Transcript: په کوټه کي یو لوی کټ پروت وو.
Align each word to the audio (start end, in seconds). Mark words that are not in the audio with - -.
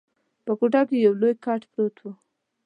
په 0.45 0.51
کوټه 0.59 0.81
کي 0.87 0.97
یو 1.05 1.13
لوی 1.21 1.33
کټ 1.45 1.61
پروت 1.71 1.95
وو. 2.01 2.11